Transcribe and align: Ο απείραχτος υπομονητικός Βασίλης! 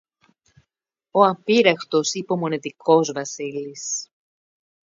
Ο 1.11 1.25
απείραχτος 1.25 2.13
υπομονητικός 2.13 3.11
Βασίλης! 3.11 4.07